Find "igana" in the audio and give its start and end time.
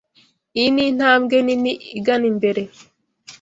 1.97-2.25